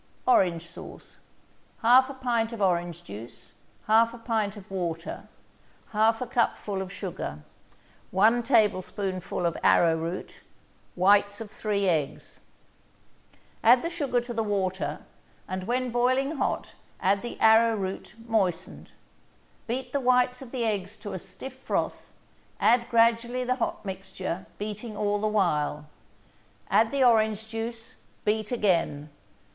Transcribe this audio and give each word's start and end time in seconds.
ORANGE 0.27 0.65
SAUCE 0.65 1.19
1/2 1.83 2.21
pint 2.21 2.51
of 2.51 2.59
orange 2.59 3.03
juice 3.03 3.53
1/2 3.87 4.25
pint 4.25 4.57
of 4.57 4.71
water 4.71 5.29
1/2 5.93 6.31
cupful 6.31 6.81
of 6.81 6.91
sugar 6.91 7.43
1 8.09 8.41
tablespoonful 8.41 9.45
of 9.45 9.55
arrowroot 9.61 10.37
Whites 10.95 11.39
of 11.39 11.51
three 11.51 11.87
eggs 11.87 12.39
Add 13.63 13.83
the 13.83 13.91
sugar 13.91 14.19
to 14.21 14.33
the 14.33 14.41
water, 14.41 15.05
and, 15.47 15.65
when 15.65 15.91
boiling 15.91 16.37
hot, 16.37 16.73
add 16.99 17.21
the 17.21 17.39
arrowroot 17.39 18.15
moistened. 18.27 18.93
Beat 19.67 19.93
the 19.93 19.99
whites 19.99 20.41
of 20.41 20.49
the 20.49 20.65
eggs 20.65 20.97
to 20.97 21.13
a 21.13 21.19
stiff 21.19 21.59
froth, 21.59 22.09
add 22.59 22.89
gradually 22.89 23.43
the 23.43 23.57
hot 23.57 23.85
mixture, 23.85 24.47
beating 24.57 24.97
all 24.97 25.21
the 25.21 25.27
while. 25.27 25.85
Add 26.71 26.89
the 26.89 27.03
orange 27.03 27.47
juice, 27.47 27.97
beat 28.25 28.51
again. 28.51 29.11